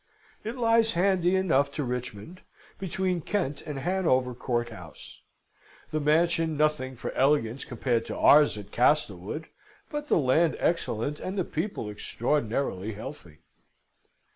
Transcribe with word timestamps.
It 0.43 0.55
lies 0.57 0.93
handy 0.93 1.35
enough 1.35 1.69
to 1.73 1.83
Richmond, 1.83 2.41
between 2.79 3.21
Kent 3.21 3.61
and 3.67 3.77
Hanover 3.77 4.33
Court 4.33 4.69
House 4.69 5.21
the 5.91 5.99
mansion 5.99 6.57
nothing 6.57 6.95
for 6.95 7.11
elegance 7.11 7.63
compared 7.65 8.05
to 8.07 8.17
ours 8.17 8.57
at 8.57 8.71
Castlewood, 8.71 9.45
but 9.91 10.07
the 10.07 10.17
land 10.17 10.55
excellent 10.57 11.19
and 11.19 11.37
the 11.37 11.45
people 11.45 11.87
extraordinary 11.87 12.93
healthy. 12.95 13.41